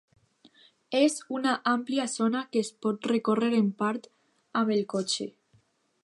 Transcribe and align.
És 0.99 1.17
una 1.39 1.51
àmplia 1.71 2.07
zona 2.13 2.41
que 2.55 2.63
es 2.65 2.71
pot 2.85 3.05
recórrer 3.11 3.51
en 3.59 3.67
part 3.83 4.09
amb 4.63 4.73
el 4.77 4.81
cotxe. 4.95 5.29